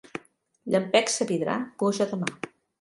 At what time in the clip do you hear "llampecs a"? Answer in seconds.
0.77-1.29